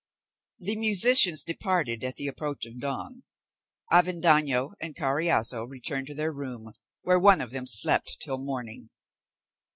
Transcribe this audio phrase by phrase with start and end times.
[0.57, 3.21] The musicians departed at the approach of dawn.
[3.91, 6.71] Avendaño and Carriazo returned to their room,
[7.03, 8.89] where one of them slept till morning.